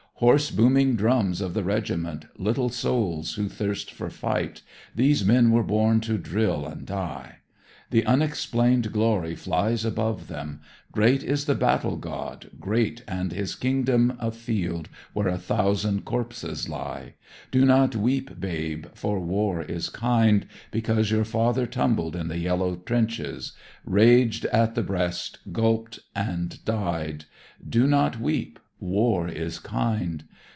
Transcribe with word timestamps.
Hoarse 0.23 0.51
booming 0.51 0.95
drums 0.95 1.41
of 1.41 1.55
the 1.55 1.63
regiment, 1.63 2.27
Little 2.37 2.69
souls 2.69 3.33
who 3.33 3.49
thirst 3.49 3.91
for 3.91 4.11
fight, 4.11 4.61
These 4.93 5.25
men 5.25 5.49
were 5.49 5.63
born 5.63 5.99
to 6.01 6.19
drill 6.19 6.67
and 6.67 6.85
die. 6.85 7.37
The 7.89 8.05
unexplained 8.05 8.91
glory 8.91 9.33
flies 9.33 9.83
above 9.83 10.27
them. 10.27 10.61
Great 10.91 11.23
is 11.23 11.45
the 11.45 11.55
battle 11.55 11.97
god, 11.97 12.51
great, 12.59 13.03
and 13.07 13.31
his 13.31 13.55
kingdom 13.55 14.15
A 14.19 14.29
field 14.31 14.89
where 15.13 15.27
a 15.27 15.39
thousand 15.39 16.05
corpses 16.05 16.69
lie. 16.69 17.15
Do 17.49 17.65
not 17.65 17.95
weep, 17.95 18.39
babe, 18.39 18.85
for 18.93 19.19
war 19.19 19.63
is 19.63 19.89
kind, 19.89 20.45
Because 20.69 21.09
your 21.09 21.25
father 21.25 21.65
tumbled 21.65 22.15
in 22.15 22.27
the 22.27 22.37
yellow 22.37 22.75
trenches, 22.75 23.53
Raged 23.85 24.45
at 24.45 24.75
the 24.75 24.83
breast, 24.83 25.39
gulped 25.51 25.97
and 26.15 26.63
died. 26.63 27.25
Do 27.67 27.87
not 27.87 28.19
weep, 28.21 28.59
War 28.83 29.27
is 29.27 29.59
kind. 29.59 30.23